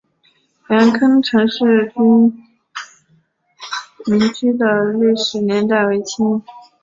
[0.69, 1.93] 元坑陈氏
[4.07, 6.41] 民居的历史年代为清。